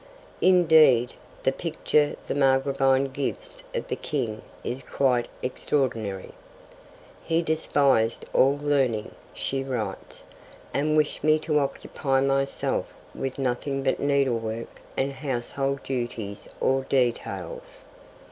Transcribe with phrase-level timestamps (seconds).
[0.41, 1.13] Indeed,
[1.43, 6.31] the picture the Margravine gives of the King is quite extraordinary.
[7.23, 10.23] 'He despised all learning,' she writes,
[10.73, 17.83] 'and wished me to occupy myself with nothing but needlework and household duties or details.